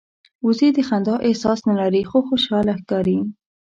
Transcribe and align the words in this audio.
وزې 0.45 0.69
د 0.73 0.77
خندا 0.87 1.15
احساس 1.27 1.59
نه 1.69 1.73
لري 1.81 2.01
خو 2.09 2.17
خوشاله 2.27 2.73
ښکاري 2.81 3.17